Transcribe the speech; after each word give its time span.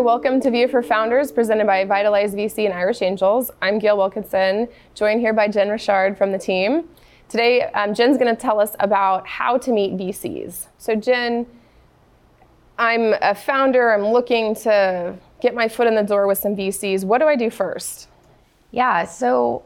Welcome 0.00 0.40
to 0.42 0.50
View 0.50 0.68
for 0.68 0.82
Founders, 0.82 1.32
presented 1.32 1.66
by 1.66 1.84
Vitalize 1.86 2.34
VC 2.34 2.66
and 2.66 2.74
Irish 2.74 3.00
Angels. 3.00 3.50
I'm 3.62 3.78
Gale 3.78 3.96
Wilkinson, 3.96 4.68
joined 4.94 5.20
here 5.20 5.32
by 5.32 5.48
Jen 5.48 5.70
Richard 5.70 6.18
from 6.18 6.32
the 6.32 6.38
team. 6.38 6.88
Today, 7.30 7.62
um, 7.62 7.94
Jen's 7.94 8.18
going 8.18 8.34
to 8.34 8.40
tell 8.40 8.60
us 8.60 8.76
about 8.78 9.26
how 9.26 9.56
to 9.56 9.72
meet 9.72 9.96
VCs. 9.96 10.66
So, 10.76 10.96
Jen, 10.96 11.46
I'm 12.78 13.14
a 13.22 13.34
founder, 13.34 13.94
I'm 13.94 14.08
looking 14.08 14.54
to 14.56 15.16
get 15.40 15.54
my 15.54 15.66
foot 15.66 15.86
in 15.86 15.94
the 15.94 16.02
door 16.02 16.26
with 16.26 16.38
some 16.38 16.54
VCs. 16.54 17.04
What 17.04 17.18
do 17.18 17.26
I 17.26 17.34
do 17.34 17.48
first? 17.48 18.08
Yeah, 18.72 19.06
so 19.06 19.64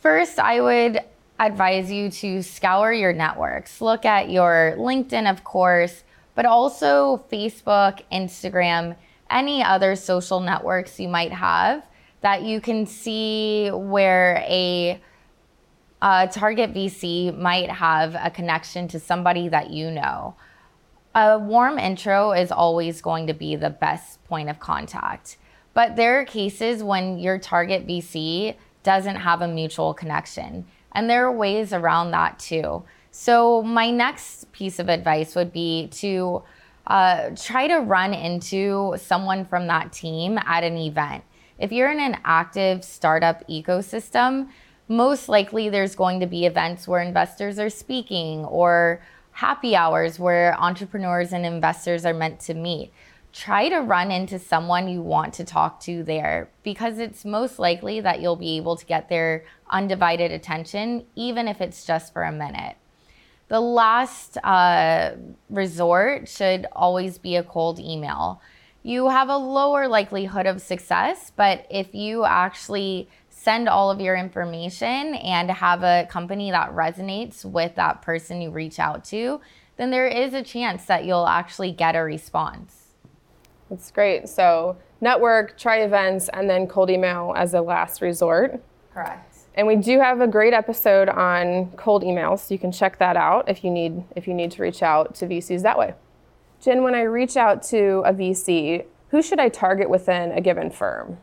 first, 0.00 0.38
I 0.38 0.60
would 0.60 1.00
advise 1.40 1.90
you 1.90 2.10
to 2.10 2.42
scour 2.42 2.92
your 2.92 3.14
networks. 3.14 3.80
Look 3.80 4.04
at 4.04 4.28
your 4.30 4.74
LinkedIn, 4.76 5.30
of 5.30 5.44
course, 5.44 6.04
but 6.34 6.44
also 6.44 7.24
Facebook, 7.32 8.02
Instagram, 8.12 8.96
any 9.30 9.62
other 9.62 9.96
social 9.96 10.40
networks 10.40 10.98
you 11.00 11.08
might 11.08 11.32
have 11.32 11.86
that 12.20 12.42
you 12.42 12.60
can 12.60 12.86
see 12.86 13.70
where 13.70 14.38
a, 14.48 15.00
a 16.02 16.28
target 16.32 16.72
VC 16.72 17.36
might 17.36 17.70
have 17.70 18.16
a 18.18 18.30
connection 18.30 18.88
to 18.88 19.00
somebody 19.00 19.48
that 19.48 19.70
you 19.70 19.90
know. 19.90 20.34
A 21.14 21.38
warm 21.38 21.78
intro 21.78 22.32
is 22.32 22.50
always 22.52 23.00
going 23.00 23.26
to 23.28 23.34
be 23.34 23.56
the 23.56 23.70
best 23.70 24.22
point 24.24 24.50
of 24.50 24.58
contact. 24.60 25.36
But 25.72 25.96
there 25.96 26.20
are 26.20 26.24
cases 26.24 26.82
when 26.82 27.18
your 27.18 27.38
target 27.38 27.86
VC 27.86 28.56
doesn't 28.82 29.16
have 29.16 29.42
a 29.42 29.48
mutual 29.48 29.94
connection. 29.94 30.66
And 30.92 31.10
there 31.10 31.26
are 31.26 31.32
ways 31.32 31.72
around 31.72 32.12
that 32.12 32.38
too. 32.38 32.84
So, 33.10 33.62
my 33.62 33.90
next 33.90 34.52
piece 34.52 34.78
of 34.78 34.88
advice 34.88 35.34
would 35.34 35.52
be 35.52 35.88
to 35.92 36.42
uh, 36.86 37.30
try 37.36 37.66
to 37.66 37.78
run 37.78 38.14
into 38.14 38.94
someone 38.96 39.44
from 39.44 39.66
that 39.66 39.92
team 39.92 40.38
at 40.38 40.62
an 40.62 40.76
event. 40.76 41.24
If 41.58 41.72
you're 41.72 41.90
in 41.90 42.00
an 42.00 42.18
active 42.24 42.84
startup 42.84 43.46
ecosystem, 43.48 44.48
most 44.88 45.28
likely 45.28 45.68
there's 45.68 45.96
going 45.96 46.20
to 46.20 46.26
be 46.26 46.46
events 46.46 46.86
where 46.86 47.00
investors 47.00 47.58
are 47.58 47.70
speaking 47.70 48.44
or 48.44 49.02
happy 49.32 49.74
hours 49.74 50.18
where 50.18 50.58
entrepreneurs 50.58 51.32
and 51.32 51.44
investors 51.44 52.06
are 52.06 52.14
meant 52.14 52.40
to 52.40 52.54
meet. 52.54 52.92
Try 53.32 53.68
to 53.68 53.80
run 53.80 54.10
into 54.10 54.38
someone 54.38 54.88
you 54.88 55.02
want 55.02 55.34
to 55.34 55.44
talk 55.44 55.80
to 55.80 56.02
there 56.02 56.48
because 56.62 56.98
it's 56.98 57.24
most 57.24 57.58
likely 57.58 58.00
that 58.00 58.20
you'll 58.22 58.36
be 58.36 58.56
able 58.56 58.76
to 58.76 58.86
get 58.86 59.08
their 59.08 59.44
undivided 59.68 60.30
attention, 60.30 61.04
even 61.16 61.48
if 61.48 61.60
it's 61.60 61.84
just 61.84 62.12
for 62.12 62.22
a 62.22 62.32
minute. 62.32 62.76
The 63.48 63.60
last 63.60 64.38
uh, 64.38 65.12
resort 65.48 66.28
should 66.28 66.66
always 66.72 67.18
be 67.18 67.36
a 67.36 67.42
cold 67.42 67.78
email. 67.78 68.40
You 68.82 69.08
have 69.08 69.28
a 69.28 69.36
lower 69.36 69.88
likelihood 69.88 70.46
of 70.46 70.60
success, 70.60 71.32
but 71.34 71.66
if 71.70 71.94
you 71.94 72.24
actually 72.24 73.08
send 73.28 73.68
all 73.68 73.90
of 73.90 74.00
your 74.00 74.16
information 74.16 75.14
and 75.14 75.50
have 75.50 75.84
a 75.84 76.06
company 76.10 76.50
that 76.50 76.72
resonates 76.72 77.44
with 77.44 77.74
that 77.76 78.02
person 78.02 78.40
you 78.40 78.50
reach 78.50 78.80
out 78.80 79.04
to, 79.04 79.40
then 79.76 79.90
there 79.90 80.08
is 80.08 80.34
a 80.34 80.42
chance 80.42 80.84
that 80.86 81.04
you'll 81.04 81.28
actually 81.28 81.70
get 81.70 81.94
a 81.94 82.00
response. 82.00 82.86
That's 83.70 83.90
great. 83.90 84.28
So, 84.28 84.76
network, 85.00 85.58
try 85.58 85.78
events, 85.78 86.28
and 86.32 86.48
then 86.48 86.66
cold 86.66 86.90
email 86.90 87.34
as 87.36 87.54
a 87.54 87.60
last 87.60 88.00
resort. 88.00 88.60
Correct. 88.92 89.35
And 89.56 89.66
we 89.66 89.76
do 89.76 89.98
have 89.98 90.20
a 90.20 90.26
great 90.26 90.52
episode 90.52 91.08
on 91.08 91.70
cold 91.76 92.02
emails, 92.02 92.40
so 92.40 92.52
you 92.52 92.58
can 92.58 92.72
check 92.72 92.98
that 92.98 93.16
out 93.16 93.48
if 93.48 93.64
you 93.64 93.70
need 93.70 94.04
if 94.14 94.28
you 94.28 94.34
need 94.34 94.50
to 94.52 94.62
reach 94.62 94.82
out 94.82 95.14
to 95.16 95.26
VCs 95.26 95.62
that 95.62 95.78
way. 95.78 95.94
Jen, 96.60 96.82
when 96.82 96.94
I 96.94 97.02
reach 97.02 97.36
out 97.36 97.62
to 97.64 98.02
a 98.04 98.12
VC, 98.12 98.84
who 99.08 99.22
should 99.22 99.40
I 99.40 99.48
target 99.48 99.88
within 99.88 100.32
a 100.32 100.40
given 100.40 100.70
firm? 100.70 101.18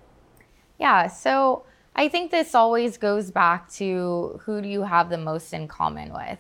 Yeah, 0.80 1.08
so 1.08 1.64
I 1.96 2.10
think 2.10 2.32
this 2.32 2.56
always 2.56 2.98
goes 2.98 3.30
back 3.30 3.70
to 3.74 4.40
who 4.44 4.62
do 4.62 4.68
you 4.68 4.82
have 4.82 5.10
the 5.10 5.18
most 5.18 5.54
in 5.54 5.68
common 5.68 6.12
with. 6.12 6.40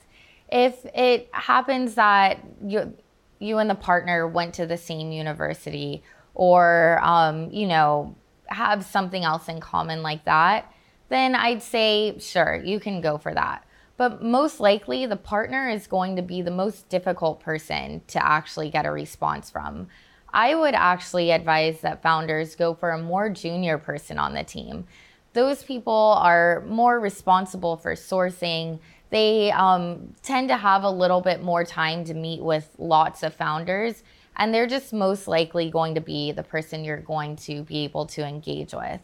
If 0.52 0.86
it 0.96 1.30
happens 1.32 1.96
that 1.96 2.40
you 2.66 2.96
you 3.38 3.59
and 3.59 3.70
the 3.70 3.76
partner 3.76 4.28
went 4.28 4.56
to 4.56 4.66
the 4.66 4.78
same 4.78 5.12
university 5.12 6.02
or 6.34 7.00
um, 7.03 7.52
you 7.52 7.68
know 7.68 8.16
have 8.48 8.84
something 8.84 9.24
else 9.24 9.48
in 9.48 9.59
common 9.59 10.02
like 10.02 10.26
that 10.26 10.72
then 11.13 11.35
I'd 11.35 11.62
say, 11.62 12.18
sure, 12.19 12.62
you 12.63 12.79
can 12.79 13.01
go 13.01 13.18
for 13.18 13.34
that. 13.34 13.66
But 13.96 14.24
most 14.24 14.59
likely, 14.59 15.06
the 15.06 15.16
partner 15.16 15.69
is 15.69 15.85
going 15.85 16.16
to 16.16 16.22
be 16.22 16.41
the 16.41 16.51
most 16.51 16.90
difficult 16.90 17.40
person 17.40 18.01
to 18.07 18.25
actually 18.25 18.69
get 18.69 18.85
a 18.85 18.91
response 18.91 19.52
from. 19.52 19.88
I 20.34 20.56
would 20.56 20.73
actually 20.73 21.29
advise 21.29 21.81
that 21.81 22.02
founders 22.02 22.56
go 22.56 22.73
for 22.73 22.90
a 22.90 22.97
more 22.97 23.29
junior 23.29 23.78
person 23.78 24.18
on 24.18 24.34
the 24.34 24.44
team. 24.44 24.88
Those 25.34 25.63
people 25.63 26.18
are 26.19 26.63
more 26.68 27.00
responsible 27.00 27.78
for 27.78 27.94
sourcing. 27.94 28.79
They 29.12 29.52
um, 29.52 30.16
tend 30.23 30.50
to 30.50 30.57
have 30.57 30.84
a 30.84 30.90
little 30.90 31.22
bit 31.22 31.44
more 31.44 31.63
time 31.63 32.03
to 32.06 32.16
meet 32.16 32.41
with 32.41 32.69
lots 32.79 33.22
of 33.22 33.35
founders, 33.35 34.03
and 34.35 34.52
they're 34.52 34.68
just 34.68 34.91
most 34.91 35.28
likely 35.28 35.69
going 35.69 35.94
to 35.94 36.02
be 36.02 36.31
the 36.31 36.44
person 36.44 36.84
you're 36.84 36.97
going 36.97 37.35
to 37.35 37.62
be 37.62 37.84
able 37.84 38.07
to 38.07 38.28
engage 38.28 38.73
with. 38.73 39.02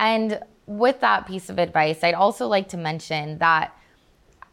And 0.00 0.40
with 0.66 1.00
that 1.00 1.26
piece 1.26 1.48
of 1.48 1.58
advice, 1.58 2.04
I'd 2.04 2.14
also 2.14 2.46
like 2.46 2.68
to 2.70 2.76
mention 2.76 3.38
that 3.38 3.76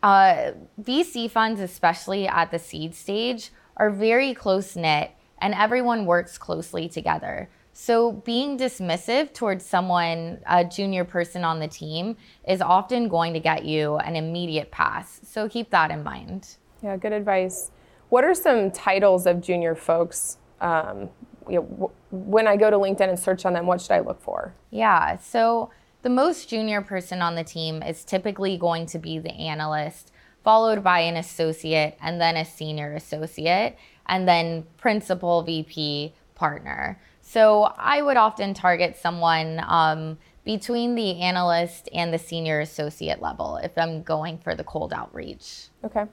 uh, 0.02 0.52
VC 0.82 1.30
funds, 1.30 1.60
especially 1.60 2.28
at 2.28 2.52
the 2.52 2.60
seed 2.60 2.96
stage, 2.96 3.52
are 3.78 3.90
very 3.90 4.34
close 4.34 4.76
knit 4.76 5.12
and 5.40 5.54
everyone 5.54 6.06
works 6.06 6.38
closely 6.38 6.88
together. 6.88 7.50
So, 7.74 8.14
being 8.14 8.58
dismissive 8.58 9.34
towards 9.34 9.66
someone, 9.66 10.40
a 10.48 10.64
junior 10.64 11.04
person 11.04 11.44
on 11.44 11.60
the 11.60 11.68
team, 11.68 12.16
is 12.48 12.62
often 12.62 13.10
going 13.10 13.34
to 13.34 13.42
get 13.42 13.66
you 13.66 13.98
an 13.98 14.16
immediate 14.16 14.72
pass. 14.72 15.20
So, 15.26 15.50
keep 15.50 15.72
that 15.72 15.92
in 15.92 16.02
mind. 16.02 16.56
Yeah, 16.82 16.96
good 16.96 17.12
advice. 17.12 17.72
What 18.08 18.24
are 18.24 18.34
some 18.34 18.72
titles 18.72 19.26
of 19.26 19.42
junior 19.42 19.76
folks? 19.76 20.38
Um, 20.62 21.10
you 21.50 21.60
know, 21.60 21.92
when 22.12 22.48
I 22.48 22.58
go 22.58 22.70
to 22.70 22.78
LinkedIn 22.78 23.10
and 23.10 23.20
search 23.20 23.46
on 23.46 23.54
them, 23.54 23.66
what 23.66 23.82
should 23.82 23.92
I 23.92 24.00
look 24.00 24.22
for? 24.22 24.54
Yeah, 24.72 25.18
so 25.18 25.70
the 26.02 26.10
most 26.10 26.50
junior 26.50 26.82
person 26.82 27.22
on 27.22 27.36
the 27.36 27.44
team 27.44 27.82
is 27.82 28.04
typically 28.04 28.58
going 28.58 28.86
to 28.88 29.00
be 29.00 29.20
the 29.20 29.34
analyst, 29.34 30.12
followed 30.44 30.84
by 30.84 31.00
an 31.00 31.18
associate, 31.18 31.98
and 32.02 32.22
then 32.22 32.38
a 32.38 32.46
senior 32.46 32.94
associate, 32.94 33.76
and 34.08 34.28
then 34.28 34.66
principal 34.78 35.42
VP 35.42 36.14
partner. 36.36 37.00
So 37.22 37.74
I 37.78 38.02
would 38.02 38.18
often 38.18 38.54
target 38.54 38.98
someone 38.98 39.64
um, 39.68 40.20
between 40.44 40.94
the 40.94 41.22
analyst 41.22 41.90
and 41.92 42.14
the 42.14 42.20
senior 42.20 42.60
associate 42.60 43.20
level 43.20 43.58
if 43.58 43.76
I'm 43.78 44.04
going 44.04 44.38
for 44.38 44.54
the 44.54 44.64
cold 44.64 44.94
outreach. 44.94 45.70
Okay, 45.84 46.06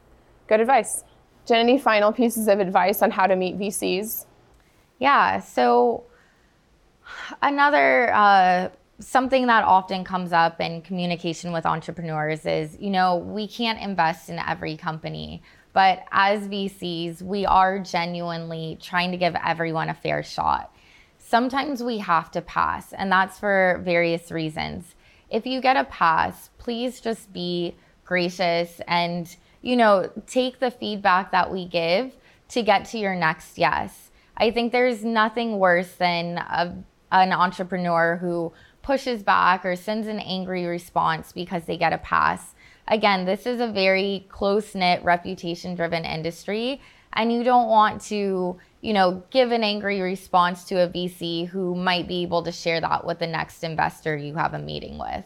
good 0.49 0.61
advice. 0.61 1.05
Jen, 1.45 1.59
any 1.59 1.79
final 1.79 2.13
pieces 2.13 2.49
of 2.49 2.61
advice 2.61 3.03
on 3.03 3.11
how 3.11 3.27
to 3.27 3.37
meet 3.37 3.59
VCs? 3.59 4.27
Yeah, 5.03 5.41
so 5.41 6.05
another 7.43 8.15
uh, 8.15 8.69
something 9.01 9.49
that 9.49 9.65
often 9.65 10.05
comes 10.05 10.33
up 10.33 10.61
in 10.61 10.81
communication 10.83 11.51
with 11.51 11.67
entrepreneurs 11.67 12.47
is, 12.47 12.79
you 12.79 12.91
know, 12.91 13.17
we 13.17 13.49
can't 13.49 13.81
invest 13.81 14.29
in 14.29 14.39
every 14.39 14.77
company. 14.77 15.43
But 15.73 16.05
as 16.13 16.47
VCs, 16.47 17.21
we 17.21 17.45
are 17.45 17.81
genuinely 17.81 18.79
trying 18.81 19.11
to 19.11 19.17
give 19.17 19.35
everyone 19.45 19.89
a 19.89 19.95
fair 19.95 20.23
shot. 20.23 20.73
Sometimes 21.19 21.83
we 21.83 21.99
have 21.99 22.31
to 22.31 22.41
pass, 22.41 22.93
and 22.93 23.11
that's 23.11 23.41
for 23.41 23.81
various 23.83 24.31
reasons. 24.31 24.95
If 25.31 25.47
you 25.47 25.61
get 25.61 25.77
a 25.77 25.83
pass, 25.83 26.51
please 26.59 27.01
just 27.01 27.33
be 27.33 27.75
gracious 28.05 28.81
and, 28.87 29.35
you 29.63 29.75
know, 29.75 30.13
take 30.29 30.61
the 30.61 30.71
feedback 30.71 31.33
that 31.33 31.51
we 31.51 31.67
give 31.67 32.13
to 32.51 32.63
get 32.63 32.85
to 32.91 32.99
your 32.99 33.17
next 33.17 33.59
yes. 33.59 34.12
I 34.37 34.51
think 34.51 34.73
there's 34.73 35.05
nothing 35.05 35.59
worse 35.59 35.93
than 35.93 36.39
a, 36.39 36.77
an 37.11 37.33
entrepreneur 37.33 38.17
who 38.17 38.53
pushes 38.83 39.23
back 39.23 39.65
or 39.65 39.77
sends 39.77 40.07
an 40.07 40.19
angry 40.19 40.67
response 40.67 41.33
because 41.33 41.65
they 41.65 41.77
get 41.77 41.93
a 41.93 41.99
pass. 41.99 42.55
Again, 42.89 43.25
this 43.25 43.47
is 43.47 43.61
a 43.61 43.69
very 43.69 44.27
close 44.29 44.75
knit, 44.75 45.03
reputation 45.05 45.75
driven 45.75 46.05
industry. 46.05 46.81
And 47.13 47.33
you 47.33 47.45
don't 47.45 47.69
want 47.69 48.01
to, 48.03 48.59
you 48.81 48.93
know, 48.93 49.23
give 49.31 49.53
an 49.53 49.63
angry 49.63 50.01
response 50.01 50.65
to 50.65 50.83
a 50.83 50.89
VC 50.89 51.47
who 51.47 51.75
might 51.75 52.09
be 52.09 52.23
able 52.23 52.43
to 52.43 52.51
share 52.51 52.81
that 52.81 53.05
with 53.05 53.19
the 53.19 53.27
next 53.27 53.63
investor 53.63 54.17
you 54.17 54.35
have 54.35 54.55
a 54.55 54.59
meeting 54.59 54.99
with. 54.99 55.25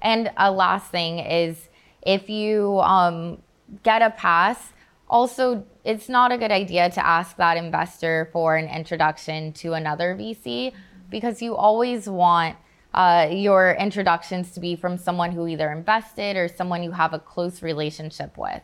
And 0.00 0.30
a 0.36 0.50
last 0.50 0.90
thing 0.90 1.18
is 1.18 1.68
if 2.02 2.30
you 2.30 2.80
um, 2.80 3.42
get 3.82 4.02
a 4.02 4.10
pass, 4.10 4.72
also, 5.12 5.66
it's 5.84 6.08
not 6.08 6.32
a 6.32 6.38
good 6.38 6.50
idea 6.50 6.88
to 6.88 7.06
ask 7.06 7.36
that 7.36 7.58
investor 7.58 8.30
for 8.32 8.56
an 8.56 8.66
introduction 8.66 9.52
to 9.52 9.74
another 9.74 10.16
VC 10.18 10.72
because 11.10 11.42
you 11.42 11.54
always 11.54 12.08
want 12.08 12.56
uh, 12.94 13.28
your 13.30 13.76
introductions 13.78 14.52
to 14.52 14.60
be 14.60 14.74
from 14.74 14.96
someone 14.96 15.30
who 15.30 15.46
either 15.46 15.70
invested 15.70 16.38
or 16.38 16.48
someone 16.48 16.82
you 16.82 16.92
have 16.92 17.12
a 17.12 17.18
close 17.18 17.62
relationship 17.62 18.38
with. 18.38 18.62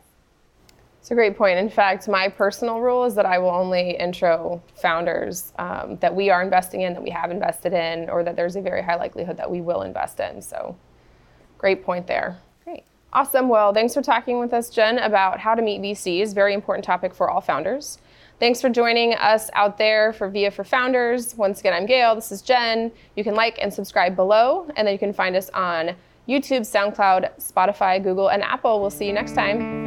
It's 0.99 1.11
a 1.11 1.13
great 1.13 1.37
point. 1.37 1.59
In 1.59 1.69
fact, 1.69 2.07
my 2.07 2.27
personal 2.27 2.81
rule 2.81 3.05
is 3.05 3.13
that 3.13 3.27
I 3.27 3.37
will 3.37 3.51
only 3.51 3.91
intro 3.91 4.61
founders 4.73 5.53
um, 5.59 5.97
that 5.97 6.15
we 6.15 6.31
are 6.31 6.41
investing 6.41 6.81
in, 6.81 6.93
that 6.93 7.03
we 7.03 7.11
have 7.11 7.29
invested 7.29 7.73
in, 7.73 8.09
or 8.09 8.23
that 8.23 8.35
there's 8.35 8.55
a 8.55 8.61
very 8.61 8.81
high 8.81 8.97
likelihood 8.97 9.37
that 9.37 9.49
we 9.49 9.61
will 9.61 9.83
invest 9.83 10.19
in. 10.19 10.41
So, 10.41 10.75
great 11.59 11.83
point 11.83 12.07
there. 12.07 12.39
Awesome. 13.11 13.49
Well, 13.49 13.73
thanks 13.73 13.93
for 13.95 14.03
talking 14.03 14.39
with 14.39 14.53
us, 14.53 14.69
Jen, 14.69 14.99
about 14.99 15.39
how 15.39 15.55
to 15.55 15.61
meet 15.61 15.81
VCs. 15.81 16.33
Very 16.35 16.53
important 16.53 16.85
topic 16.85 17.15
for 17.15 17.29
all 17.29 17.41
founders. 17.41 17.97
Thanks 18.39 18.61
for 18.61 18.69
joining 18.69 19.15
us 19.15 19.49
out 19.53 19.77
there 19.77 20.13
for 20.13 20.29
VIA 20.29 20.51
for 20.51 20.63
Founders. 20.63 21.35
Once 21.35 21.59
again, 21.59 21.73
I'm 21.73 21.85
Gale. 21.87 22.15
This 22.15 22.31
is 22.31 22.41
Jen. 22.41 22.91
You 23.15 23.23
can 23.23 23.35
like 23.35 23.57
and 23.61 23.73
subscribe 23.73 24.15
below, 24.15 24.69
and 24.75 24.87
then 24.87 24.93
you 24.93 24.99
can 24.99 25.11
find 25.11 25.35
us 25.35 25.49
on 25.49 25.95
YouTube, 26.27 26.61
SoundCloud, 26.61 27.31
Spotify, 27.41 28.01
Google, 28.01 28.29
and 28.29 28.43
Apple. 28.43 28.79
We'll 28.79 28.91
see 28.91 29.07
you 29.07 29.13
next 29.13 29.33
time. 29.33 29.78